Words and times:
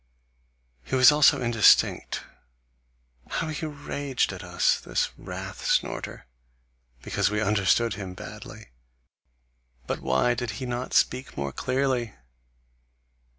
He 0.83 0.95
was 0.95 1.11
also 1.11 1.39
indistinct. 1.43 2.23
How 3.29 3.49
he 3.49 3.67
raged 3.67 4.33
at 4.33 4.43
us, 4.43 4.79
this 4.79 5.11
wrath 5.15 5.63
snorter, 5.63 6.25
because 7.03 7.29
we 7.29 7.39
understood 7.39 7.93
him 7.93 8.15
badly! 8.15 8.69
But 9.85 9.99
why 10.01 10.33
did 10.33 10.53
he 10.57 10.65
not 10.65 10.95
speak 10.95 11.37
more 11.37 11.51
clearly? 11.51 12.15